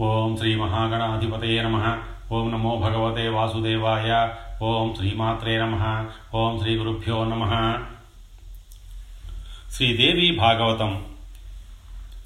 [0.00, 2.02] ఓం శ్రీ మహాగణాధిపతయ నమ.
[2.32, 4.34] ఓం నమో భగవతే వాసుదేవాయ.
[4.62, 6.06] ఓం శ్రీమాత్రే నమ.
[6.34, 7.78] ఓం శ్రీ గురుభ్యో నమ.
[9.70, 11.06] శ్రీదేవి భాగవతం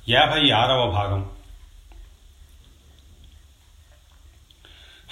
[0.09, 1.31] యాభై ఆరవ భాగం.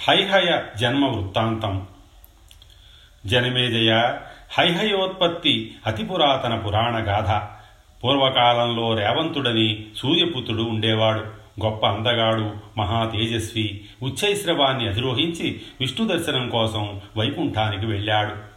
[0.07, 1.87] హైహయ జన్మ వృత్తాంతం.
[3.25, 4.19] జనమేజయ
[4.57, 7.41] హైహయోత్పత్తి అతి పురాతన పురాణ గాథ.
[8.03, 11.40] పూర్వకాలంలో రేవంతుడని సూర్యపుత్రుడు ఉండేవాడు.
[11.63, 18.51] గొప్ప అందగాడు మహా తేజస్వి ఉచ్చైశ్రవాన్ని అధిరోహించి విష్ణు దర్శనం కోసం వైకుంఠానికి వెళ్ళాడు.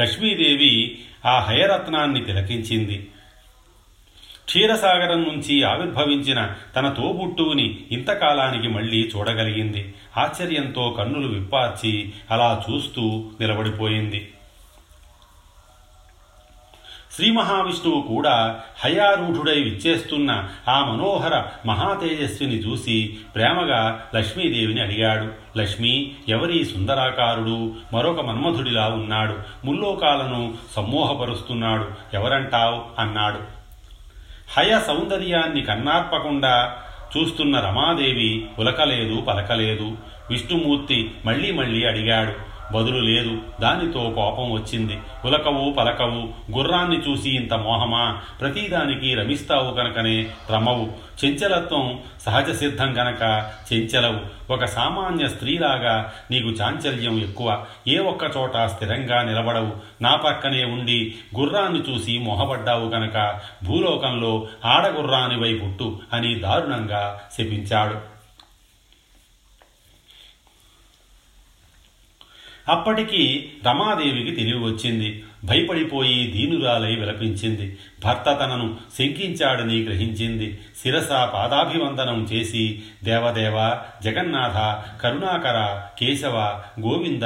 [0.00, 3.06] లక్ష్మీదేవి ఆ హయరత్నాన్ని తిలకించింది.
[4.44, 9.94] క్షీరసాగరం నుంచి ఆవిర్భవించిన తన తోబుట్టువుని ఇంతకాలానికి మళ్ళీ చూడగలిగింది.
[10.16, 14.28] ఆశ్చర్యంతో కన్నులు విప్పార్చి అలా చూస్తూ నిలబడిపోయింది.
[17.16, 25.58] శ్రీ మహావిష్ణువు కూడా హయారూఢుడై విచ్చేస్తున్న ఆ మనోహర మహాతేజస్విని చూసి ప్రేమగా లక్ష్మీదేవిని అడిగాడు.
[25.58, 29.66] లక్ష్మి ఎవరి సుందరాకారుడు మరొక మన్మధుడిలా ఉన్నాడు.
[29.66, 31.88] ముల్లోకాలను సమ్మోహపరుస్తున్నాడు.
[32.14, 33.00] ఎవరంటావు?
[33.00, 33.38] అన్నాడు.
[34.56, 36.76] హయ సౌందర్యాన్ని కన్నార్పకుండా
[37.16, 39.96] చూస్తున్న రమాదేవి ఉలకలేదు పలకలేదు.
[40.30, 42.55] విష్ణుమూర్తి మళ్ళీ మళ్ళీ అడిగాడు.
[42.74, 43.38] బదులు లేదు.
[43.60, 44.98] దానితో కోపం వచ్చింది.
[45.24, 48.20] ఉలకవు పలకవు గుర్రాన్ని చూసి ఇంత మోహమా?
[48.40, 54.52] ప్రతిదానికి రమిస్తావు కనుకనే రమవు చెంచలత్వం సహజ సిద్ధం గనక చెంచలవు.
[54.52, 57.64] ఒక సామాన్య స్త్రీలాగా నీకు చాంచల్యం ఎక్కువ.
[57.88, 60.02] ఏ ఒక్క చోట స్థిరంగా నిలబడవు.
[60.02, 68.15] నా పక్కనే ఉండి గుర్రాన్ని చూసి మొహబడ్డావు గనక భూలోకంలో ఆడగుర్రానివై పుట్టు అని దారుణంగా శపించాడు.
[72.68, 75.24] అప్పటికి రమాదేవికి తెలివి వచ్చింది.
[75.44, 77.76] భయపడిపోయి దీనురాలై విలపించింది.
[78.04, 80.58] భర్త తనను శంకించాడని గ్రహించింది.
[80.82, 87.22] శిరస పాదాభివందనం చేసి దేవదేవ జగన్నాథ కరుణాకర కేశవ గోవింద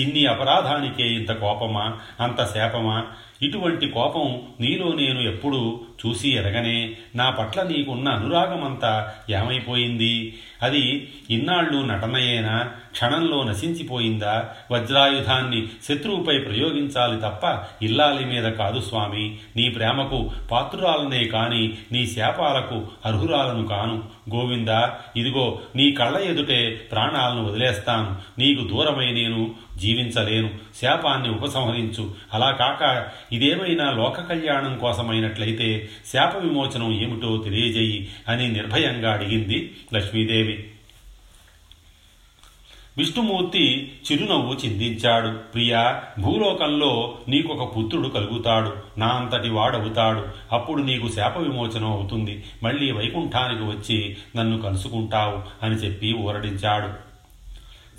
[0.00, 1.98] చిన్ని అపరాధానికే ఇంత కోపమా?
[2.20, 3.06] అంత శాపమా?
[3.42, 10.38] ఇటువంటి కోపం నీలో నేను ఎప్పుడూ చూసి ఎరగనే నా పట్ల నీకున్న అనురాగమంతా ఏమైపోయింది?
[10.62, 12.70] అది ఇన్నాళ్ళు నటనయేనా?
[12.92, 14.48] క్షణంలో నశించిపోయిందా?
[14.72, 19.38] వజ్రాయుధాన్ని శత్రువుపై ప్రయోగించాలి తప్ప ఇల్లాలి మీద కాదు స్వామి.
[19.56, 24.02] నీ ప్రేమకు పాత్రురాలనే కాని నీ శాపాలకు అర్హురాలను కాను.
[24.34, 24.68] గోవింద
[25.16, 28.40] ఇదిగో నీ కళ్ళ ఎదుటే ప్రాణాలను వదిలేస్తాను.
[28.40, 30.50] నీకు దూరమై నేను జీవించలేను.
[30.82, 32.14] శాపాన్ని ఉపసంహరించు.
[32.34, 40.64] అలా కాక ఇదేమైనా లోక కళ్యాణం కోసమైనట్లయితే శాప విమోచనం ఏమిటో తెలియజేయి అని నిర్భయంగా అడిగింది లక్ష్మీదేవి.
[42.98, 45.28] విష్ణుమూర్తి చిరునవ్వు చిందించాడు.
[45.28, 48.76] ప్రియా భూలోకంలో నీకొక పుత్రుడు కలుగుతాడు.
[48.98, 50.26] నా అంతటి వాడవుతాడు.
[50.52, 52.44] అప్పుడు నీకు శాప విమోచనం అవుతుంది.
[52.62, 57.06] మళ్ళీ వైకుంఠానికి వచ్చి నన్ను కలుసుకుంటావు అని చెప్పి ఊరడించాడు.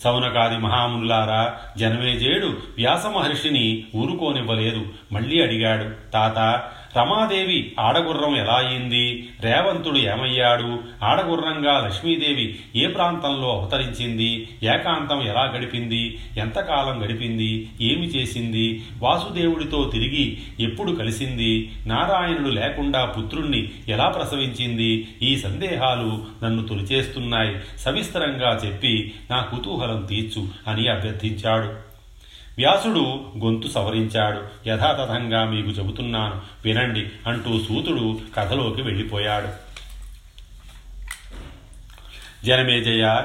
[0.01, 4.85] సౌనకాది మహాముల్లారా జనమేజేడు వ్యాసమహర్షిని ఊరుకోనివ్వలేదు.
[5.11, 9.29] మళ్ళీ అడిగాడు తాత రమాదేవి ఆడగుర్రం ఎలా అయింది?
[9.41, 10.79] రేవంతుడు ఏమయ్యాడు?
[11.03, 14.49] ఆడగుర్రంగా లక్ష్మీదేవి ఏ ప్రాంతంలో అవతరించింది?
[14.63, 16.19] ఏకాంతం ఎలా గడిపింది?
[16.37, 17.69] ఎంతకాలం గడిపింది?
[17.81, 18.83] ఏమి చేసింది?
[18.99, 21.71] వాసుదేవుడితో తిరిగి ఎప్పుడు కలిసింది?
[21.85, 25.07] నారాయణుడు లేకుండా పుత్రుణ్ణి ఎలా ప్రసవించింది?
[25.21, 27.55] ఈ సందేహాలు నన్ను తొలిచేస్తున్నాయి.
[27.77, 31.86] సవిస్తరంగా చెప్పి నా కుతూహలం తీర్చు అని అభ్యర్థించాడు.
[32.57, 34.69] వ్యాసుడు గొంతు సవరించాడు.
[34.69, 36.41] యథాతథంగా మీకు చెబుతున్నాను.
[36.65, 39.47] వినండి అంటూ సూతుడు కథలోకి వెళ్ళిపోయాడు.
[42.45, 43.23] జనమేజయ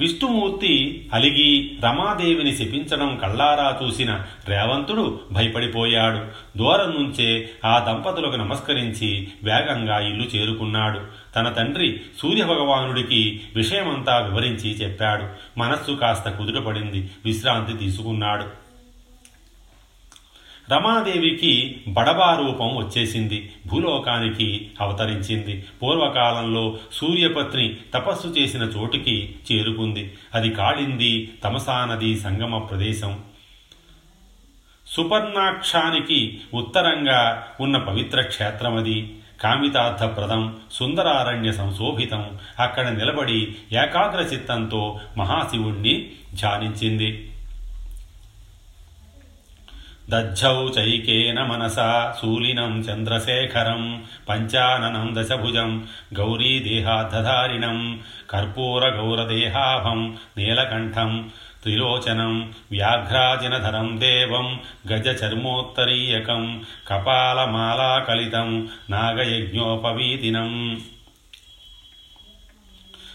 [0.00, 6.18] విష్ణుమూర్తి అలిగి రమాదేవిని శపించడం కళ్ళారా చూసిన రేవంతుడు భయపడిపోయాడు.
[6.58, 11.00] దూరం నుంచే ఆ దంపతులకు నమస్కరించి వేగంగా ఇల్లు చేరుకున్నాడు.
[11.36, 15.24] తన తండ్రి సూర్యభగవానుడికి విషయమంతా వివరించి చెప్పాడు.
[15.58, 17.10] మనస్సు కాస్త కుదుటపడింది.
[17.24, 18.63] విశ్రాంతి తీసుకున్నాడు.
[20.72, 23.52] రమాదేవికి బడబారూపం వచ్చేసింది.
[23.66, 25.64] భూలోకానికి అవతరించింది.
[25.82, 30.14] పూర్వకాలంలో సూర్యపత్ని తపస్సు చేసిన చోటుకి చేరుకుంది.
[30.34, 33.20] అది కాళింది తమసానది సంగమ ప్రదేశం.
[34.86, 39.14] సుపర్ణాక్షానికి ఉత్తరంగా ఉన్న పవిత్ర క్షేత్రమది.
[39.40, 42.30] కామితార్థప్రదం సుందరారణ్య సంశోభితం.
[42.60, 47.30] అక్కడ నిలబడి ఏకాగ్ర చిత్తంతో మహాశివుణ్ణి ధ్యానించింది.
[50.08, 53.82] దజ్జౌ చైకేన మనసా శూలినం చంద్రశేఖరం
[54.28, 55.70] పంచాననం దశభుజం
[56.18, 57.78] గౌరీదేహాధారిణం
[58.30, 60.00] కర్పూరగౌరదేహాభం
[60.38, 61.12] నీలకంఠం
[61.62, 62.32] త్రిలోచనం
[62.72, 64.46] వ్యాఘ్రాజినధరం దేవం
[64.92, 66.42] గజచర్మోత్తరీయకం
[66.88, 68.50] కపాలమాలాకలితం
[68.90, 70.50] నాగయజ్ఞోపవీతినం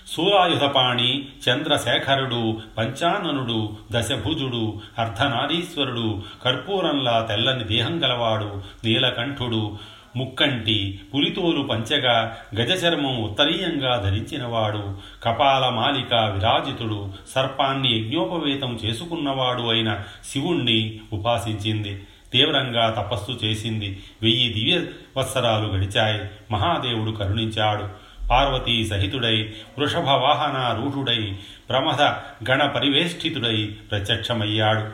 [0.09, 9.77] సూరాయుధపాణి చంద్రశేఖరుడు పంచాననుడు దశభుజుడు అర్ధనారీశ్వరుడు కర్పూరంలా తెల్లని దేహం గలవాడు నీలకంఠుడు
[10.15, 22.03] ముక్కంటి పులితోలు పంచగా గజచర్మం ఉత్తరీయంగా ధరించినవాడు కపాల మాలిక విరాజితుడు సర్పాన్ని యజ్ఞోపవేతం చేసుకున్నవాడు అయిన శివుణ్ణి ఉపాసించింది.
[22.33, 24.03] తీవ్రంగా తపస్సు చేసింది.
[24.21, 26.21] వెయ్యి దివ్య వత్సరాలు గడిచాయి.
[26.51, 28.08] మహాదేవుడు కరుణించాడు.
[28.29, 29.41] పార్వతీ సహితుడై
[29.77, 31.37] వృషభ వాహనారూఢుడై
[31.69, 32.01] రూఢుడై
[32.49, 34.85] గణ పరివేష్టితుడై ప్రత్యక్షమయ్యాడు.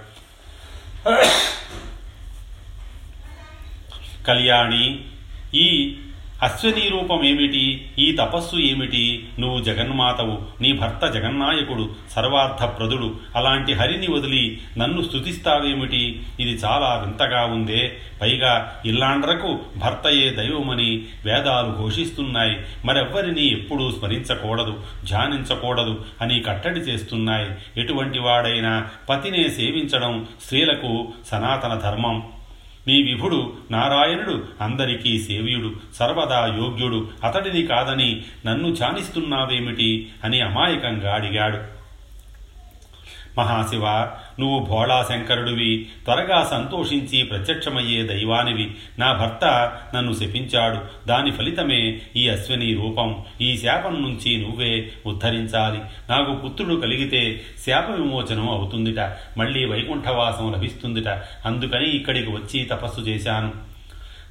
[4.24, 5.06] కళ్యాణి
[5.56, 5.98] ఈ
[6.44, 7.90] అశ్వనీ రూపం ఏమిటి?
[8.00, 9.28] ఈ తపస్సు ఏమిటి?
[9.40, 13.16] నువ్వు జగన్మాతవు నీ భర్త జగన్నాయకుడు సర్వార్థప్రదుడు.
[13.36, 16.24] అలాంటి హరిని వదిలి నన్ను స్తుతిస్తావేమిటి?
[16.40, 17.98] ఇది చాలా వింతగా ఉందే.
[18.22, 22.58] పైగా ఇల్లాండ్రకు భర్తయే దైవమని వేదాలు ఘోషిస్తున్నాయి.
[22.86, 27.82] మరెవ్వరిని ఎప్పుడూ స్మరించకూడదు ధ్యానించకూడదు అని కట్టడి చేస్తున్నాయి.
[27.82, 32.24] ఎటువంటి వాడైనా పతినే సేవించడం స్త్రీలకు సనాతన ధర్మం.
[32.88, 37.08] నీ విభుడు నారాయణుడు అందరికీ సేవ్యుడు సర్వదా యోగ్యుడు.
[37.24, 41.75] అతడిని కాదని నన్ను చానిస్తున్నావేమిటి అని అమాయకంగా అడిగాడు.
[43.38, 43.86] మహాశివ
[44.40, 45.88] నువ్వు భోళాశంకరుడివి.
[46.04, 48.76] త్వరగా సంతోషించి ప్రత్యక్షమయ్యే దైవానివి.
[49.00, 51.08] నా భర్త నన్ను శపించాడు.
[51.08, 53.16] దాని ఫలితమే ఈ అశ్విని రూపం.
[53.42, 55.80] ఈ శాపం నుంచి నువ్వే ఉద్ధరించాలి.
[56.10, 59.00] నాకు పుత్రుడు కలిగితే శాప విమోచనం అవుతుందిట.
[59.38, 61.08] మళ్ళీ వైకుంఠవాసం లభిస్తుందిట.
[61.46, 63.65] అందుకని ఇక్కడికి వచ్చి తపస్సు చేశాను.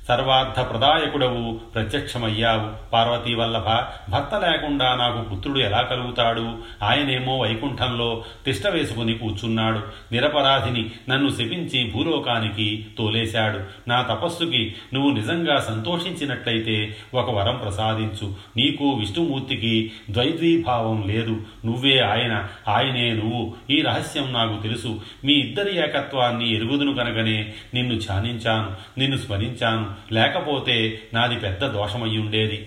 [0.09, 2.91] సర్వార్థ ప్రదాయకుడవు ప్రత్యక్షమయ్యావు.
[2.93, 3.65] పార్వతీ వల్లభ
[4.13, 6.59] భర్త లేకుండా నాకు పుత్రుడు ఎలా కలుగుతాడు?
[6.83, 9.81] ఆయనేమో వైకుంఠంలో తిష్ట వేసుకుని కూర్చున్నాడు.
[10.13, 13.61] నిరపరాధిని నన్ను శపించి భూలోకానికి తోలేశాడు.
[13.89, 18.35] నా తపస్సుకి నువ్వు నిజంగా సంతోషించినట్లయితే ఒక వరం ప్రసాదించు.
[18.57, 21.43] నీకు విష్ణుమూర్తికి ద్వైద్వీభావం లేదు.
[21.65, 23.55] నువ్వే ఆయన ఆయనే నువ్వు.
[23.71, 25.01] ఈ రహస్యం నాకు తెలుసు.
[25.25, 29.94] మీ ఇద్దరి ఏకత్వాన్ని ఎరుగుదును కనుగనే నిన్ను ధ్యానించాను నిన్ను స్మరించాను.
[30.13, 32.59] లేకపోతే నాది పెద్ద దోషమయ్యుండేది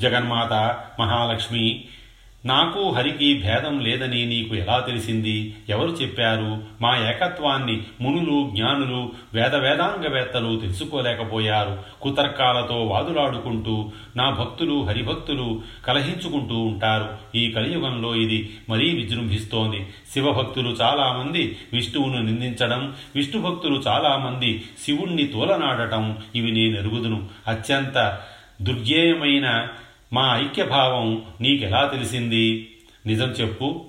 [0.00, 0.52] జగన్మాత
[1.00, 1.90] మహాలక్ష్మి
[2.46, 5.54] నాకు హరికి భేదం లేదని నీకు ఎలా తెలిసింది?
[5.68, 6.62] ఎవరు చెప్పారు?
[6.82, 11.78] మా ఏకత్వాన్ని మునులు జ్ఞానులు వేద వేదాంగవేత్తలు తెలుసుకోలేకపోయారు.
[12.02, 17.08] కుతర్కాలతో వాదులాడుకుంటూ నా భక్తులు హరిభక్తులు కలహించుకుంటూ ఉంటారు.
[17.34, 19.86] ఈ కలియుగంలో ఇది మరీ విజృంభిస్తోంది.
[20.14, 28.18] శివభక్తులు చాలామంది విష్ణువును నిందించడం విష్ణు భక్తులు చాలామంది శివుణ్ణి తోలనాడటం ఇవి నేను ఎరుగుదును అత్యంత
[28.62, 29.68] దుర్గేయమైన
[30.12, 32.70] మా ఐక్యభావం నీకెలా తెలిసింది?
[33.06, 33.84] నిజం చెప్పు.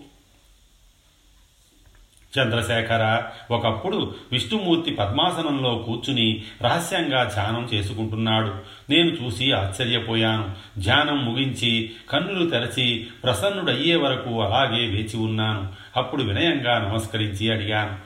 [2.40, 8.56] చంద్రశేఖర ఒకప్పుడు విష్ణుమూర్తి పద్మాసనంలో కూర్చుని రహస్యంగా ధ్యానం చేసుకుంటున్నాడు.
[8.90, 10.56] నేను చూసి ఆశ్చర్యపోయాను.
[10.80, 15.70] ధ్యానం ముగించి కన్నులు తెరచి ప్రసన్నుడయ్యే వరకు అలాగే వేచి ఉన్నాను.
[15.98, 17.98] అప్పుడు వినయంగా నమస్కరించి అడిగాను.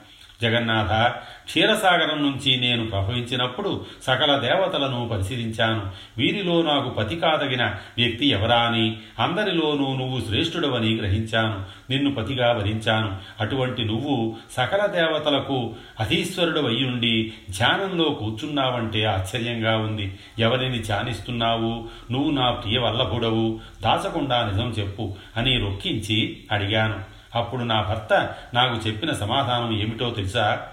[0.42, 1.14] జగన్నాథ
[1.52, 5.90] క్షీరసాగరం నుంచి నేను ప్రవహించినప్పుడు సకల దేవతలను పరిశీలించాను.
[6.18, 7.66] వీరిలో నాకు పతి కాదగిన
[7.98, 11.64] వ్యక్తి ఎవరా అని అందరిలోనూ నువ్వు శ్రేష్ఠుడవని గ్రహించాను.
[11.90, 13.16] నిన్ను పతిగా వరించాను.
[13.40, 20.18] అటువంటి నువ్వు సకల దేవతలకు అధీశ్వరుడు అయ్యుండి ధ్యానంలో కూర్చున్నావంటే ఆశ్చర్యంగా ఉంది.
[20.38, 21.88] ఎవరిని ధ్యానిస్తున్నావు?
[22.12, 23.60] నువ్వు నా ప్రియ వల్లభుడవు.
[23.82, 27.12] దాచకుండా నిజం చెప్పు అని రొక్కించి అడిగాను.
[27.34, 30.68] అప్పుడు నా భర్త నాకు చెప్పిన సమాధానం ఏమిటో తెలుసా?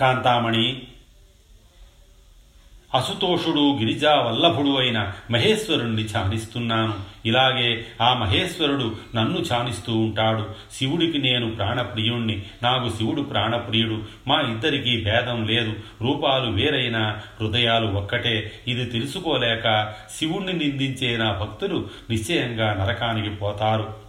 [0.00, 0.82] కాంతామణి.
[2.94, 6.94] అసుతోషుడు గిరిజా వల్లభుడు అయిన మహేశ్వరుణ్ణి ఛానిస్తున్నాను.
[7.26, 10.48] ఇలాగే ఆ మహేశ్వరుడు నన్ను ఛానిస్తూ ఉంటాడు.
[10.72, 12.42] శివుడికి నేను ప్రాణప్రియుణ్ణి.
[12.62, 14.02] నాకు శివుడు ప్రాణప్రియుడు.
[14.28, 15.72] మా ఇద్దరికీ భేదం లేదు.
[16.00, 18.52] రూపాలు వేరైన హృదయాలు ఒక్కటే.
[18.68, 23.99] ఇది తెలుసుకోలేక శివుణ్ణి నిందించే నా భక్తులు నిశ్చయంగా నరకానికి పోతారు.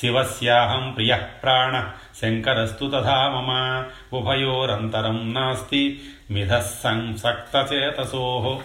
[0.00, 3.84] शिवस्याहं प्रियः प्राणः। शङ्करस्तु तथा मम।
[4.18, 6.00] उभयोरन्तरं नास्ति।
[6.30, 8.62] मिधः संसक्तचेतसोः।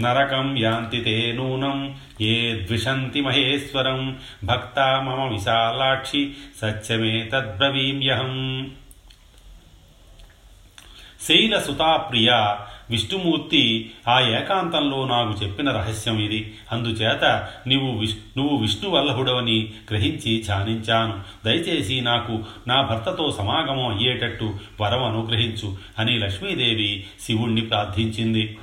[0.00, 8.64] नरकं यान्ति ते ये द्विषन्ति महेश्वरं। भक्ता मम विशालाक्षि। सत्यमेतद्ब्रवीम्यहम्
[11.20, 16.54] शैलसुता प्रिया విష్ణుమూర్తి ఆ ఏకాంతంలో నాకు చెప్పిన రహస్యం ఇది.
[16.72, 21.20] అందుచేత నీవు విష్ నువ్వు విష్ణువల్లభుడవని గ్రహించి ధ్యానించాను.
[21.44, 28.58] దయచేసి నాకు నా భర్తతో సమాగమం అయ్యేటట్టు వరం అనుగ్రహించు అని లక్ష్మీదేవి శివుణ్ణి ప్రార్థించింది.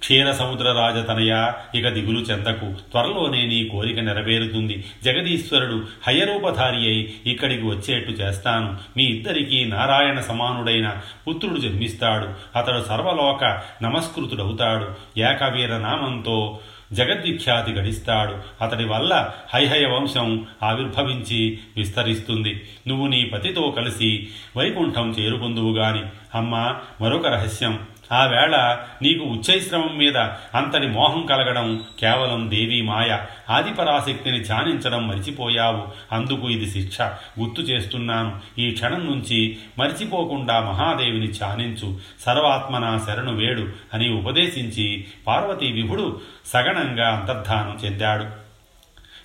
[0.00, 4.84] క్షీరసముద్ర రాజతనయ ఇక దిగులు చెందకు త్వరలోనే నీ కోరిక నెరవేరుతుంది.
[5.04, 8.76] జగదీశ్వరుడు హయరూపధారి అయి ఇక్కడికి వచ్చేట్టు చేస్తాను.
[8.96, 12.58] మీ ఇద్దరికీ నారాయణ సమానుడైన పుత్రుడు జన్మిస్తాడు.
[12.58, 15.18] అతడు సర్వలోక నమస్కృతుడవుతాడు.
[15.20, 16.60] ఏకవీర నామంతో
[16.92, 18.64] జగద్విఖ్యాతి గడిస్తాడు.
[18.64, 22.60] అతడి వల్ల హైహయ వంశం ఆవిర్భవించి విస్తరిస్తుంది.
[22.88, 26.02] నువ్వు నీ పతితో కలిసి వైకుంఠం చేరుకుందువుగాని
[26.34, 27.78] అమ్మ అమ్మా మరొక రహస్యం.
[28.12, 30.16] ఆ వేళ నీకు ఉచ్చైశ్రమం మీద
[30.54, 33.18] అంతటి మోహం కలగడం కేవలం దేవీ మాయ.
[33.50, 35.88] ఆదిపరాశక్తిని ధ్యానించడం మరిచిపోయావు.
[36.12, 37.02] అందుకు ఇది శిక్ష.
[37.40, 38.60] గుర్తు చేస్తున్నాను.
[38.60, 41.98] ఈ క్షణం నుంచి మరిచిపోకుండా మహాదేవిని ధ్యానించు.
[42.26, 48.37] సర్వాత్మన శరణు వేడు అని ఉపదేశించి పార్వతీ విభుడు సగణంగా అంతర్ధానం చెందాడు.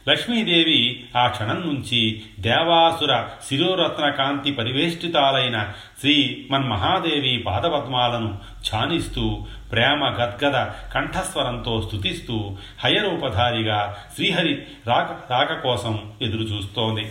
[0.07, 10.57] లక్ష్మీదేవి ఆ క్షణం నుంచి దేవాసుర శిరోరత్న కాంతి పరివేష్టితాలైన శ్రీ మన్మహాదేవి పాదపద్మాలను ఛానిస్తూ ప్రేమ గద్గద
[10.93, 14.55] కంఠస్వరంతో స్తుతిస్తూ హయరూపధారిగా శ్రీహరి
[14.87, 17.05] రాక రాక కోసం ఎదురుచూస్తోంది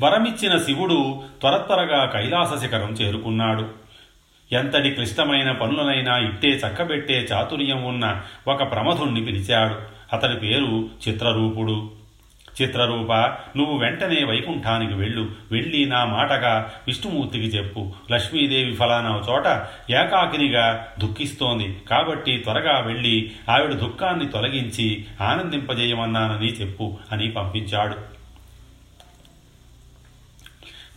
[0.00, 3.81] వరమిచ్చిన శివుడు త్వర త్వరగా కైలాస శిఖరం చేరుకున్నాడు.
[4.52, 10.02] ఎంతటి క్లిష్టమైన పనులనైనా ఇట్టే చక్కబెట్టే చాతుర్యం ఉన్న ఒక ప్రమధుణ్ణి పిలిచాడు.
[10.12, 11.90] అతడి పేరు చిత్రరూపుడు.
[12.62, 13.12] చిత్రరూప
[13.56, 15.30] నువ్వు వెంటనే వైకుంఠానికి వెళ్ళు.
[15.52, 17.92] వెళ్ళి నా మాటగా విష్ణుమూర్తికి చెప్పు.
[18.12, 19.46] లక్ష్మీదేవి ఫలానా చోట
[19.90, 21.76] ఏకాకినిగా దుఃఖిస్తోంది.
[21.90, 28.11] కాబట్టి త్వరగా వెళ్ళి ఆవిడ దుఃఖాన్ని తొలగించి ఆనందింపజేయమన్నానని చెప్పు అని పంపించాడు.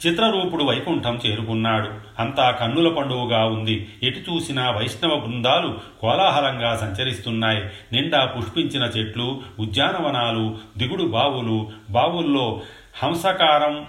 [0.08, 1.92] చిత్రరూపుడు వైకుంఠం చేరుకున్నాడు.
[2.20, 3.88] అంతా కన్నుల పండువుగా ఉంది.
[4.04, 7.64] ఎటు చూసినా వైష్ణవ బృందాలు కోలాహలంగా సంచరిస్తున్నాయి.
[7.94, 12.62] నిండా పుష్పించిన చెట్లు ఉద్యానవనాలు దిగుడు బావులు బావుల్లో
[13.04, 13.86] హంసకారం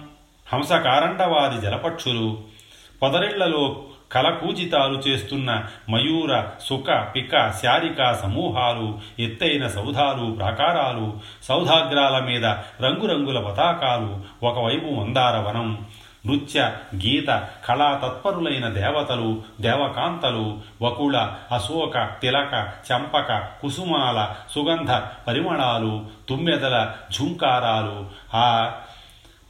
[0.53, 2.37] హంసకారండవాది జలపక్షులు
[3.01, 5.49] పొదరిళ్ళలో కలకూజితాలు చేస్తున్న
[5.89, 7.33] మయూర సుఖ పిక
[7.63, 8.87] శారిక సమూహాలు
[9.19, 11.07] ఎత్తైన సౌధాలు ప్రాకారాలు
[11.43, 12.45] సౌధాగ్రాల మీద
[12.81, 14.11] రంగురంగుల పతాకాలు
[14.45, 15.69] ఒకవైపు మందార వనం
[16.25, 16.59] నృత్య
[16.95, 17.29] గీత
[17.65, 19.29] కళా తత్పరులైన దేవతలు
[19.61, 20.45] దేవకాంతలు
[20.81, 21.17] వకుళ
[21.51, 22.53] అశోక తిలక
[22.87, 24.19] చంపక కుసుమాల
[24.53, 24.91] సుగంధ
[25.27, 25.93] పరిమళాలు
[26.29, 26.77] తుమ్మెదల
[27.11, 27.97] ఝుంకారాలు
[28.35, 28.47] ఆ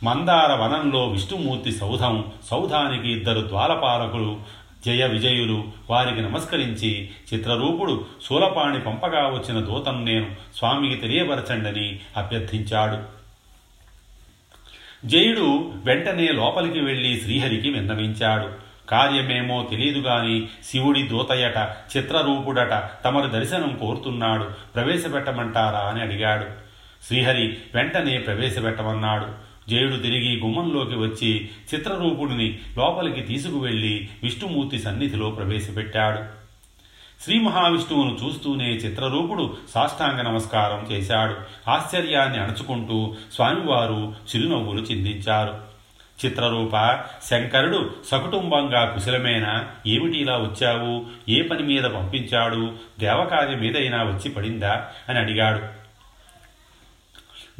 [0.03, 4.41] మందార వనంలో విష్ణుమూర్తి సౌధం సౌధానికి ఇద్దరు ద్వారపాలకులు
[4.85, 13.17] జయ విజయులు వారికి నమస్కరించి చిత్రరూపుడు శూలపాణి పంపగా వచ్చిన దూతను నేను స్వామికి తెలియపరచండని అభ్యర్థించాడు.
[15.07, 18.49] జయుడు వెంటనే లోపలికి వెళ్ళి శ్రీహరికి విన్నవించాడు.
[18.89, 24.43] కార్యమేమో తెలియదు గాని శివుడి దూతయట చిత్రరూపుడట తమరు దర్శనం కోరుతున్నాడు.
[24.75, 26.45] ప్రవేశపెట్టమంటారా అని అడిగాడు.
[27.07, 29.46] శ్రీహరి వెంటనే ప్రవేశపెట్టమన్నాడు.
[29.69, 36.47] జయుడు తిరిగి గుమ్మంలోకి వచ్చి చిత్రరూపుడిని లోపలికి తీసుకువెళ్ళి విష్ణుమూర్తి సన్నిధిలో ప్రవేశపెట్టాడు.
[37.23, 41.35] శ్రీ మహావిష్ణువును చూస్తూనే చిత్రరూపుడు సాష్టాంగ నమస్కారం చేశాడు.
[41.69, 45.67] ఆశ్చర్యాన్ని అణుచుకుంటూ స్వామివారు చిరునవ్వులు చిందించారు.
[46.25, 49.67] చిత్రరూప శంకరుడు సకుటుంబంగా కుశలమేనా?
[49.87, 51.05] ఏమిటి ఇలా వచ్చావు?
[51.29, 52.71] ఏ పని మీద పంపించాడు?
[52.99, 54.87] దేవకార్యం మీదైనా వచ్చి పడిందా?
[55.09, 55.76] అని అడిగాడు.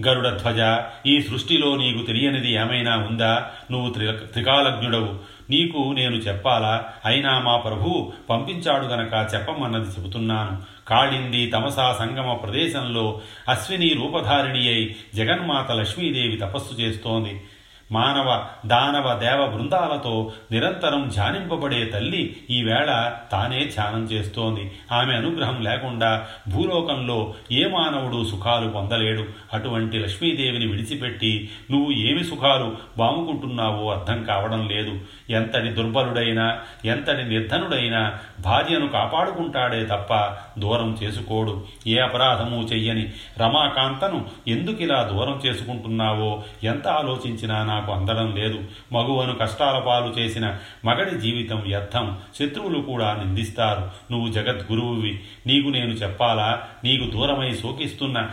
[0.06, 3.52] గరుడధ్వజ ఈ సృష్టిలో నీకు తెలియనిది ఏమైనా ఉందా?
[3.72, 5.16] నువ్వు త్రి త్రికాలజ్ఞుడవు.
[5.50, 6.86] నీకు నేను చెప్పాలా?
[7.06, 10.62] అయినా మా ప్రభువు పంపించాడు గనక చెప్పమన్నది చెబుతున్నాను.
[10.88, 17.42] కాళింది తమసా సంగమ ప్రదేశంలో అశ్విని రూపధారిణి అయి జగన్మాత లక్ష్మీదేవి తపస్సు చేస్తోంది.
[17.92, 24.72] మానవ దానవ దేవ బృందాలతో నిరంతరం ధ్యానింపబడే తల్లి ఈవేళ తానే ధ్యానం చేస్తోంది.
[24.92, 29.26] ఆమె అనుగ్రహం లేకుండా భూలోకంలో ఏ మానవుడు సుఖాలు పొందలేడు.
[29.54, 35.00] అటువంటి లక్ష్మీదేవిని విడిచిపెట్టి నువ్వు ఏమి సుఖాలు బాముకుంటున్నావో అర్థం కావడం లేదు.
[35.30, 41.64] ఎంతటి దుర్బలుడైనా ఎంతటి నిర్ధనుడైనా భార్యను కాపాడుకుంటాడే తప్ప దూరం చేసుకోడు.
[41.88, 48.64] ఏ అపరాధము చెయ్యని రమాకాంతను ఎందుకిలా దూరం చేసుకుంటున్నావో ఎంత ఆలోచించినా నాకు అందడం లేదు.
[48.94, 52.18] మగువను కష్టాల పాలు చేసిన మగడి జీవితం వ్యర్థం.
[52.40, 53.82] శత్రువులు కూడా నిందిస్తారు.
[54.12, 55.20] నువ్వు జగద్గురువువి.
[55.48, 56.64] నీకు నేను చెప్పాలా?
[56.84, 58.30] నీకు దూరమై శోకిస్తున్న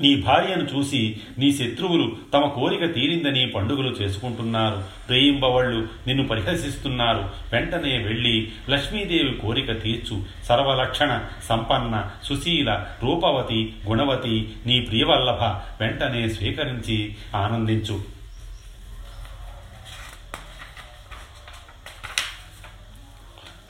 [0.00, 4.82] నీ భార్యను చూసి నీ శత్రువులు తమ కోరిక తీరిందని పండుగలు చేసుకుంటున్నారు.
[5.08, 7.30] ప్రేయింబవళ్ళు నిన్ను పరిహసిస్తున్నారు.
[7.52, 10.22] వెంటనే వెళ్ళి లక్ష్మీదేవి కోరిక తీర్చు.
[10.44, 15.42] సర్వలక్షణ సంపన్న సుశీల రూపవతి గుణవతి నీ ప్రియవల్లభ
[15.80, 18.13] వెంటనే స్వీకరించి ఆనందించు.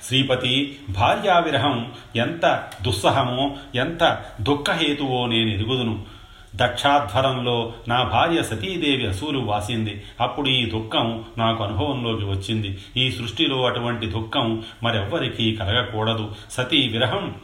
[0.04, 6.02] శ్రీపతి భార్యావిరహం ఎంత దుస్సహమో ఎంత దుఃఖహేతువో నేను ఎరుగుదును
[6.56, 10.02] దక్షాధ్వరంలో నా భార్య సతీదేవి అసూలు వాసింది.
[10.20, 12.78] అప్పుడు ఈ దుఃఖం నాకు అనుభవంలోకి వచ్చింది.
[12.96, 16.34] ఈ సృష్టిలో అటువంటి దుఃఖం మరెవ్వరికీ కలగకూడదు.
[16.50, 17.34] సతీ విరహం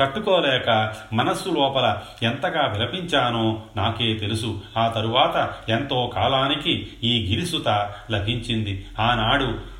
[0.00, 4.62] తట్టుకోలేక మనస్సు లోపల ఎంతగా విలపించానో నాకే తెలుసు.
[4.78, 7.68] ఆ తరువాత ఎంతో కాలానికి ఈ గిరిసుత
[8.10, 8.86] లభించింది.
[8.98, 9.79] ఆనాడు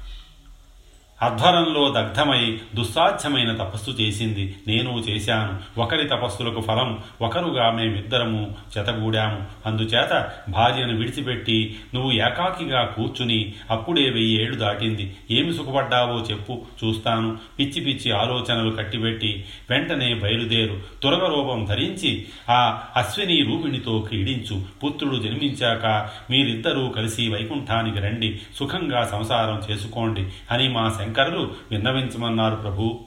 [1.23, 4.57] అధ్వరంలో దగ్ధమై దుస్సాధ్యమైన తపస్సు చేసింది.
[4.69, 5.81] నేను చేశాను.
[5.81, 9.43] ఒకరి తపస్సులకు ఫలం ఒకరుగా మేమిద్దరము చెతగూడాము.
[9.67, 15.17] అందుచేత భార్యను విడిచిపెట్టి నువ్వు ఏకాకిగా కూర్చుని అప్పుడే వెయ్యి ఏళ్ళు దాటింది.
[15.31, 17.39] ఏమి సుఖపడ్డావో చెప్పు చూస్తాను.
[17.59, 20.81] పిచ్చి పిచ్చి ఆలోచనలు కట్టిపెట్టి వెంటనే బయలుదేరు.
[21.03, 24.63] తురగ రూపం ధరించి ఆ అశ్విని రూపిణితో క్రీడించు.
[24.85, 28.41] పుత్రుడు జన్మించాక మీరిద్దరూ కలిసి వైకుంఠానికి రండి.
[28.57, 30.27] సుఖంగా సంసారం చేసుకోండి.
[30.51, 33.01] అని మా శంకరులు విన్నవించమన్నారు ప్రభు.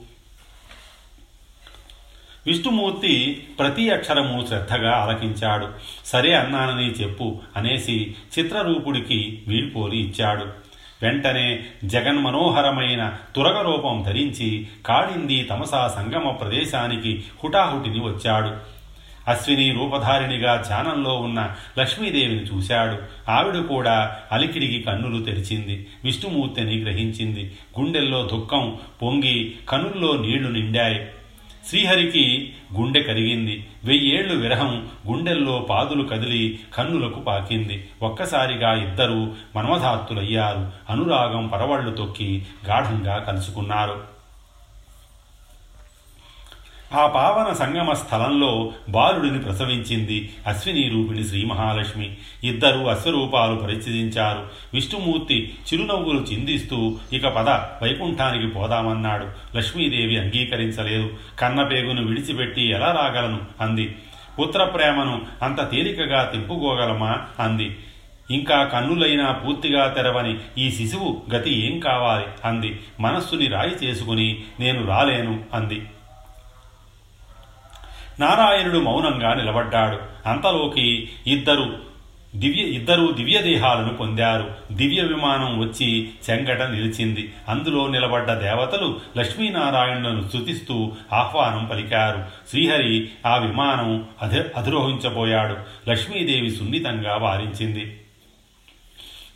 [2.46, 5.68] విష్ణుమూర్తి ప్రతి అక్షరము శ్రద్ధగా ఆలకించాడు.
[6.06, 10.44] సరే అన్నానని చెప్పు అనేసి చిత్రరూపుడికి వీడ్పోలి ఇచ్చాడు.
[11.02, 18.73] వెంటనే జగన్మనోహరమైన తురగ రూపం ధరించి కాళింది తమసా సంగమ ప్రదేశానికి హుటాహుటిని వచ్చాడు.
[19.28, 23.30] అశ్విని రూపధారిణిగా ధ్యానంలో ఉన్న లక్ష్మీదేవిని చూశాడు.
[23.30, 25.86] ఆవిడ కూడా అలికిడికి కన్నులు తెరిచింది.
[26.04, 27.52] విష్ణుమూర్తిని గ్రహించింది.
[27.80, 31.06] గుండెల్లో దుఃఖం పొంగి కనుల్లో నీళ్ళు నిండాయి.
[31.68, 33.66] శ్రీహరికి గుండె కరిగింది.
[33.84, 37.88] వెయ్యేళ్ళు విరహం గుండెల్లో పాదులు కదిలి కన్నులకు పాకింది.
[38.02, 44.13] ఒక్కసారిగా ఇద్దరూ మన్మధాత్తులయ్యారు అనురాగం పరవళ్ళు తొక్కి గాఢంగా కలుసుకున్నారు.
[46.92, 56.20] ఆ పావన సంగమ స్థలంలో బాలుడిని ప్రసవించింది అశ్విని రూపిణి శ్రీ మహాలక్ష్మి ఇద్దరు అశ్వరూపాలు పరిచయించారు విష్ణుమూర్తి చిరునవ్వులు
[56.20, 57.48] చిందిస్తూ ఇక పద
[57.82, 59.26] వైకుంఠానికి పోదామన్నాడు.
[59.56, 61.10] లక్ష్మీదేవి అంగీకరించలేదు.
[61.38, 63.40] కన్నపేగును విడిచిపెట్టి ఎలా రాగలను?
[63.60, 63.94] అంది.
[64.40, 67.76] పుత్ర ప్రేమను అంత తేలికగా తింపుకోగలమా అంది.
[68.30, 72.24] ఇంకా కన్నులైనా పూర్తిగా తెరవని ఈ శిశువు గతి ఏం కావాలి?
[72.44, 72.80] అంది.
[73.00, 75.44] మనస్సుని రాయి చేసుకుని నేను రాలేను.
[75.54, 75.82] అంది.
[78.20, 80.28] నారాయణుడు మౌనంగా నిలబడ్డాడు.
[80.28, 81.94] అంతలోకి ఇద్దరు
[82.36, 84.50] దివ్య ఇద్దరు దివ్య దేహాలను పొందారు.
[84.72, 87.32] దివ్య విమానం వచ్చి చెంగట నిలిచింది.
[87.48, 92.24] అందులో నిలబడ్డ దేవతలు లక్ష్మీనారాయణులను స్థుతిస్తూ ఆహ్వానం పలికారు.
[92.50, 95.56] శ్రీహరి ఆ విమానం అధి అధిరోహించబోయాడు.
[95.90, 98.00] లక్ష్మీదేవి సున్నితంగా వారించింది.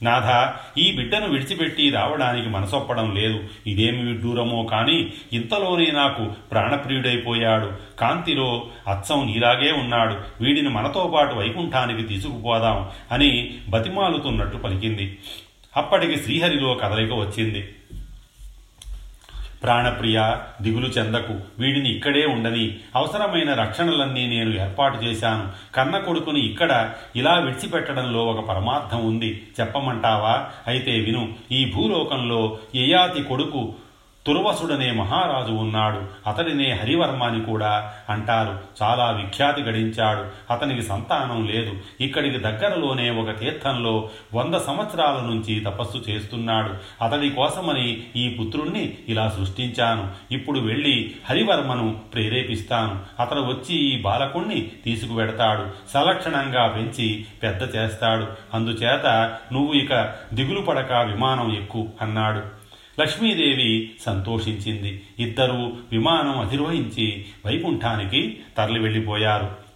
[0.02, 3.44] నాథ ఈ బిడ్డను విడిచిపెట్టి రావడానికి మనసొప్పడం లేదు.
[3.66, 7.72] ఇదేమి విడ్డూరమో కానీ ఇంతలోనే నాకు ప్రాణప్రియుడైపోయాడు.
[7.98, 10.44] కాంతిలో అచ్చం నీలాగే ఉన్నాడు.
[10.44, 15.18] వీడిని మనతో పాటు వైకుంఠానికి తీసుకుపోదాం అని బతిమాలుతున్నట్టు పలికింది.
[15.76, 17.68] అప్పటికి శ్రీహరిలో కదలిక వచ్చింది.
[19.62, 20.22] ప్రాణప్రియ
[20.62, 21.34] దిగులు చెందకు.
[21.58, 25.74] వీడిని ఇక్కడే ఉండని అవసరమైన రక్షణలన్నీ నేను ఏర్పాటు చేశాను.
[25.74, 29.46] కన్న కొడుకుని ఇక్కడ ఇలా విడిచిపెట్టడంలో ఒక పరమార్థం ఉంది.
[29.60, 30.48] చెప్పమంటావా?
[30.66, 33.74] అయితే విను ఈ భూలోకంలో యయాతి కొడుకు
[34.28, 36.02] తుర్వసుడనే మహారాజు ఉన్నాడు.
[36.26, 38.60] అతడినే హరివర్మ అని కూడా అంటారు.
[38.82, 40.52] చాలా విఖ్యాతి గడించాడు.
[40.52, 41.72] అతనికి సంతానం లేదు.
[42.00, 46.74] ఇక్కడికి దగ్గరలోనే ఒక తీర్థంలో వంద సంవత్సరాల నుంచి తపస్సు చేస్తున్నాడు.
[47.04, 50.34] అతడి కోసమని ఈ పుత్రుణ్ణి ఇలా సృష్టించాను.
[50.34, 53.22] ఇప్పుడు వెళ్ళి హరివర్మను ప్రేరేపిస్తాను.
[53.22, 55.66] అతడు వచ్చి ఈ బాలకుణ్ణి తీసుకువెడతాడు.
[55.94, 58.26] సలక్షణంగా పెంచి పెద్ద చేస్తాడు.
[58.54, 62.57] అందుచేత నువ్వు ఇక దిగులు పడక విమానం ఎక్కు అన్నాడు.
[63.00, 65.02] లక్ష్మీదేవి సంతోషించింది.
[65.18, 69.68] ఇద్దరూ విమానం అధిరోహించి వైకుంఠానికి తరలి వెళ్ళిపోయారు.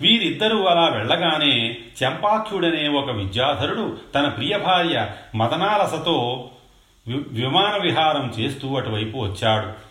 [0.00, 6.50] వీరిద్దరూ అలా వెళ్ళగానే చెంపాఖ్యుడనే ఒక విద్యాధరుడు తన ప్రియ భార్య మదనాలసతో
[7.08, 9.90] విమాన విహారం చేస్తూ అటువైపు వచ్చాడు.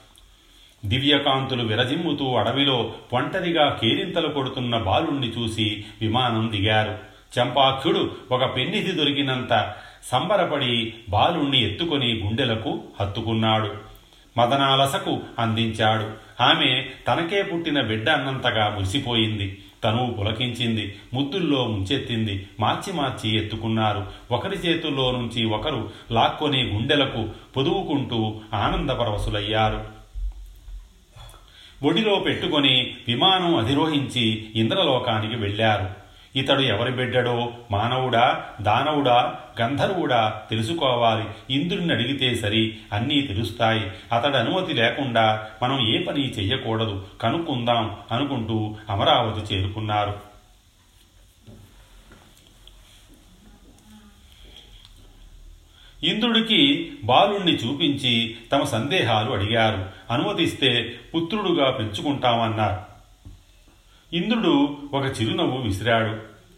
[0.88, 7.09] దివ్యకాంతులు విరజిమ్ముతూ అడవిలో ఒంటరిగా కేరింతలు కొడుతున్న బాలుణ్ణి చూసి విమానం దిగారు.
[7.38, 9.74] చంపాఖ్యుడు ఒక పెన్నిధి దొరికినంత
[10.12, 13.76] సంబరపడి బాలుణ్ణి ఎత్తుకొని గుండెలకు హత్తుకున్నాడు.
[14.38, 16.12] మదనాలసకు అందించాడు.
[16.44, 19.62] ఆమె తనకే పుట్టిన బిడ్డ అన్నంతగా మురిసిపోయింది.
[19.84, 20.96] తను పులకించింది.
[21.14, 22.48] ముద్దుల్లో ముంచెత్తింది.
[22.60, 24.06] మార్చి మార్చి ఎత్తుకున్నారు.
[24.32, 30.00] ఒకరి చేతుల్లో నుంచి ఒకరు లాక్కొని గుండెలకు పొదువుకుంటూ ఆనందపరవశులయ్యారు.
[31.84, 35.99] ఒడిలో పెట్టుకొని విమానం అధిరోహించి ఇంద్రలోకానికి వెళ్ళారు.
[36.36, 41.54] ఇతడు ఎవరి బిడ్డడో మానవుడా దానవుడా గంధర్వుడా తెలుసుకోవాలి.
[41.54, 43.92] ఇంద్రుడిని అడిగితే సరి అన్నీ తెలుస్తాయి.
[44.16, 47.08] అతడి అనుమతి లేకుండా మనం ఏ పని చెయ్యకూడదు.
[47.22, 50.30] కనుక్కుందాం అనుకుంటూ అమరావతి చేరుకున్నారు.
[56.04, 59.86] ఇంద్రుడికి బాలుణ్ణి చూపించి తమ సందేహాలు అడిగారు.
[60.14, 62.89] అనుమతిస్తే పుత్రుడుగా పెంచుకుంటామన్నారు.
[64.14, 66.18] ఇంద్రుడు ఒక చిరునవ్వు విసిరాడు.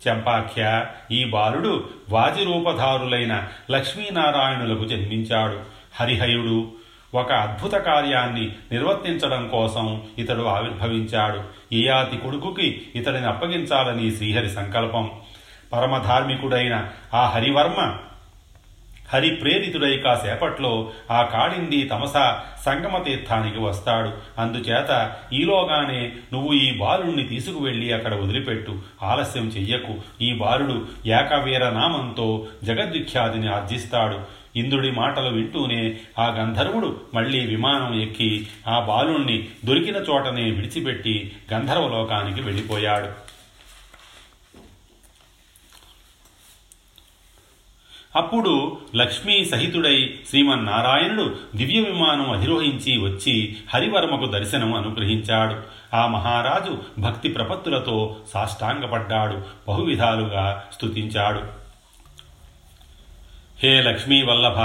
[0.09, 5.59] చంపాఖ్య ఈ బాలుడు వాజిరూపధారులైన లక్ష్మీనారాయణులకు జన్మించాడు.
[5.95, 6.67] హరిహయుడు
[7.13, 11.43] ఒక అద్భుత కార్యాన్ని నిర్వర్తించడం కోసం ఇతడు ఆవిర్భవించాడు.
[11.73, 15.11] ఏయాతి కొడుకుకి ఇతడిని అప్పగించాలని శ్రీహరి సంకల్పం.
[15.73, 17.97] పరమధార్మికుడైన ఆ హరివర్మ
[19.13, 22.13] హరి ప్రేరితుడై కాసేపట్లో ఆ కాళింది తమస
[22.65, 24.11] సంగమ తీర్థానికి వస్తాడు.
[24.37, 28.79] అందుచేత ఈలోగానే నువ్వు ఈ బాలుణ్ణి తీసుకువెళ్ళి అక్కడ వదిలిపెట్టు.
[29.03, 30.23] ఆలస్యం చెయ్యకు.
[30.23, 34.41] ఈ బాలుడు ఏకవీర నామంతో జగద్విఖ్యాతిని ఆర్జిస్తాడు.
[34.55, 43.30] ఇంద్రుడి మాటలు వింటూనే ఆ గంధర్వుడు మళ్ళీ విమానం ఎక్కి ఆ బాలుణ్ణి దొరికిన చోటనే విడిచిపెట్టి గంధర్వలోకానికి వెళ్ళిపోయాడు.
[48.15, 55.55] అప్పుడు లక్ష్మీ సహితుడై శ్రీమన్నారాయణుడు దివ్య విమానం అధిరోహించి వచ్చి హరివర్మకు దర్శనం అనుగ్రహించాడు.
[55.95, 59.41] ఆ మహారాజు భక్తి ప్రపత్తులతో సాష్టాంగపడ్డాడు.
[59.67, 61.41] బహువిధాలుగా స్తుతించాడు.
[63.63, 64.57] హే లక్ష్మీ వల్లభ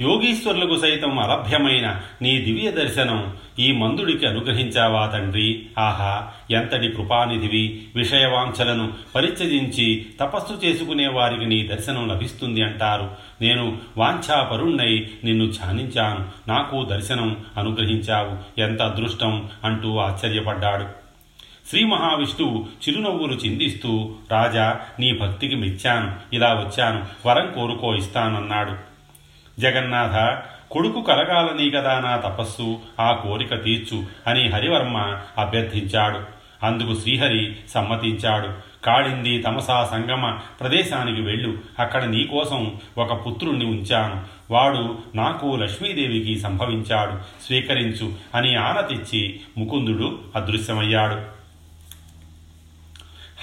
[0.00, 5.66] యోగీశ్వరులకు సైతం అలభ్యమైన నీ దివ్య దర్శనం ఈ మందుడికి అనుగ్రహించావా తండ్రి?
[5.78, 7.84] ఆహా ఎంతటి కృపానిధివి.
[7.96, 13.10] విషయవాంఛలను పరిత్యజించి తపస్సు చేసుకునే వారికి నీ దర్శనం లభిస్తుంది అంటారు.
[13.40, 16.26] నేను వాంఛాపరుణ్ణై నిన్ను ధ్యానించాను.
[16.48, 18.60] నాకు దర్శనం అనుగ్రహించావు.
[18.60, 20.86] ఎంత అదృష్టం అంటూ ఆశ్చర్యపడ్డాడు.
[21.68, 26.34] శ్రీ మహావిష్ణువు చిరునవ్వులు చిందిస్తూ రాజా నీ భక్తికి మెచ్చాను.
[26.34, 27.28] ఇలా వచ్చాను.
[27.28, 28.92] వరం కోరుకో ఇస్తానన్నాడు.
[29.60, 36.20] జగన్నాథ కొడుకు కలగాలని కదా నా తపస్సు ఆ కోరిక తీర్చు అని హరివర్మ అభ్యర్థించాడు.
[36.66, 38.48] అందుకు శ్రీహరి సమ్మతించాడు.
[38.84, 41.58] కాళింది తమసా సంగమ ప్రదేశానికి వెళ్ళు.
[41.78, 44.22] అక్కడ నీకోసం ఒక పుత్రుణ్ణి ఉంచాను.
[44.50, 47.12] వాడు నాకు లక్ష్మీదేవికి సంభవించాడు.
[47.46, 51.42] స్వీకరించు అని ఆనతిచ్చి ముకుందుడు అదృశ్యమయ్యాడు.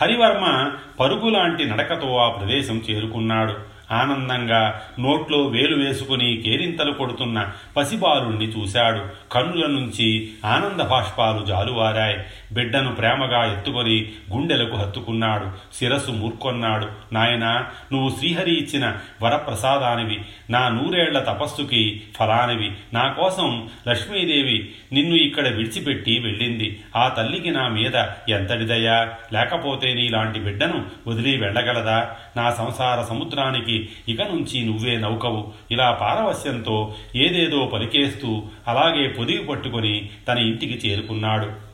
[0.02, 3.69] హరివర్మ పరుగులాంటి నడకతో ఆ ప్రదేశం చేరుకున్నాడు.
[3.92, 7.48] ఆనందంగా నోట్లో వేలు వేసుకుని కేరింతలు కొడుతున్న
[7.78, 9.02] పసిబాలుణ్ణి చూశాడు.
[9.32, 12.18] కన్నుల నుంచి ఆనంద బాష్పాలు జాలువారాయి.
[12.54, 15.76] బిడ్డను ప్రేమగా ఎత్తుకొని గుండెలకు హత్తుకున్నాడు.
[15.76, 16.88] శిరస్సు మూర్కొన్నాడు.
[17.14, 22.72] నాయనా నువ్వు శ్రీహరి ఇచ్చిన వరప్రసాదానివి నా నూరేళ్ళ తపస్సుకి ఫలానివి.
[22.94, 26.80] నా కోసం లక్ష్మీదేవి నిన్ను ఇక్కడ విడిచిపెట్టి వెళ్ళింది.
[26.96, 27.96] ఆ తల్లికి నా మీద
[28.30, 32.16] ఎంతటిదయా లేకపోతే నీలాంటి బిడ్డను వదిలి వెళ్ళగలదా?
[32.38, 35.54] నా సంసార సముద్రానికి ఇక నుంచి నువ్వే నౌకవు.
[35.72, 41.69] ఇలా పారవశ్యంతో ఏదేదో పలికేస్తూ అలాగే పొదిగి పట్టుకొని తన ఇంటికి చేరుకున్నాడు.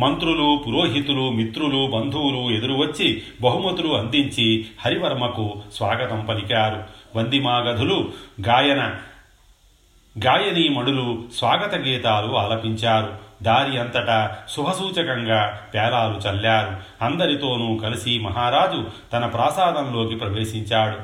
[0.00, 6.84] మంత్రులు పురోహితులు మిత్రులు బంధువులు ఎదురువచ్చి బహుమతులు అందించి హరివర్మకు స్వాగతం పలికారు.
[7.18, 8.12] వందిమాగధులు
[8.48, 8.94] గాయన
[10.26, 13.12] గాయనీమణులు స్వాగత గీతాలు ఆలపించారు.
[13.42, 17.04] దారి అంతటా శుభసూచకంగా పేలాలు చల్లారు.
[17.04, 20.96] అందరితోనూ కలిసి మహారాజు తన ప్రాసాదంలోకి ప్రవేశించాడు.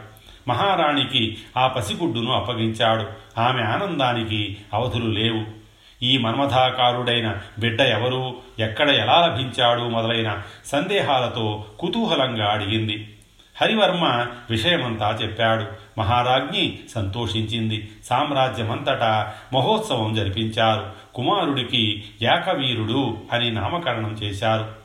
[0.49, 3.07] మహారాణికి ఆ పసిగుడ్డును అప్పగించాడు.
[3.41, 5.58] ఆమె ఆనందానికి అవధులు లేవు.
[6.03, 8.37] ఈ మన్మథాకారుడైన బిడ్డ ఎవరు?
[8.59, 9.81] ఎక్కడ ఎలా లభించాడు?
[9.81, 13.15] మొదలైన సందేహాలతో కుతూహలంగా అడిగింది.
[13.63, 15.65] హరివర్మ విషయమంతా చెప్పాడు.
[15.99, 17.91] మహారాజ్ఞి సంతోషించింది.
[18.05, 20.87] సామ్రాజ్యమంతటా మహోత్సవం జరిపించారు.
[21.15, 24.78] కుమారుడికి ఏకవీరుడు అని నామకరణం చేశారు.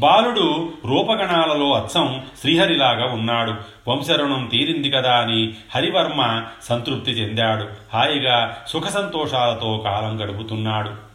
[0.00, 3.54] బాలుడు రూపగణాలలో అచ్చం శ్రీహరిలాగా ఉన్నాడు.
[3.88, 7.68] వంశరుణం తీరింది కదా అని హరివర్మ సంతృప్తి చెందాడు.
[7.94, 11.10] హాయిగా సుఖ సంతోషాలతో కాలం గడుపుతున్నాడు.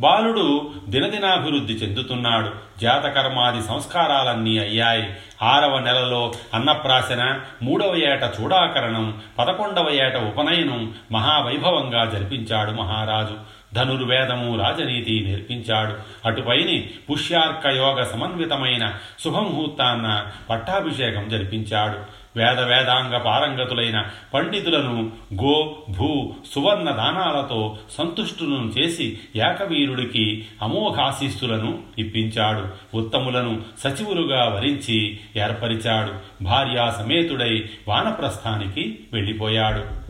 [0.00, 2.80] బాలుడు దినదినాభివృద్ధి చెందుతున్నాడు.
[2.80, 5.16] జాతకర్మాది సంస్కారాలన్నీ అయ్యాయి.
[5.42, 13.55] ఆరవ నెలలో అన్నప్రాశన మూడవ ఏట చూడాకరణం పదకొండవ ఏట ఉపనయనం మహావైభవంగా జరిపించాడు మహారాజు.
[13.76, 15.94] ధనుర్వేదము రాజనీతి నేర్పించాడు.
[16.24, 22.26] అటుపైనే పుష్యార్క యోగ సమన్వితమైన శుభముహూర్తాన్న పట్టాభిషేకం జరిపించాడు.
[22.36, 25.12] వేద వేదాంగ పారంగతులైన పండితులను
[25.42, 32.96] గో భూ సువర్ణ దానాలతో సంతుష్టులను చేసి ఏకవీరుడికి అమోఘాశీస్సులను ఇప్పించాడు.
[32.96, 36.44] ఉత్తములను సచివులుగా వరించి ఏర్పరిచాడు.
[36.44, 40.05] భార్యా సమేతుడై వానప్రస్థానికి వెళ్ళిపోయాడు.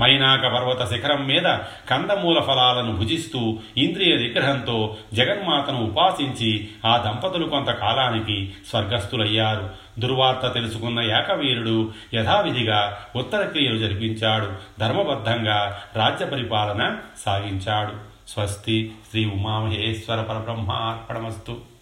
[0.00, 1.58] మైనాక పర్వత శిఖరం మీద
[1.90, 9.70] కందమూల ఫలాలను భుజిస్తూ ఇంద్రియ నిగ్రహంతో జగన్మాతను ఉపాసించి ఆ దంపతులు కొంతకాలానికి స్వర్గస్థులయ్యారు.
[9.98, 14.52] దుర్వార్త తెలుసుకున్న ఏకవీరుడు యథావిధిగా ఉత్తర క్రియలు జరిపించాడు.
[14.80, 17.92] ధర్మబద్ధంగా రాజ్య పరిపాలన సాగించాడు.
[18.28, 21.77] స్వస్తి శ్రీ ఉమామహేశ్వర పరబ్రహ్మార్పణమస్తు.